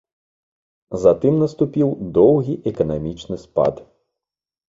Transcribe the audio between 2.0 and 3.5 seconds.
доўгі эканамічны